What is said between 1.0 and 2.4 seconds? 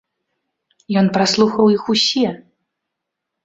Ён праслухаў іх усе!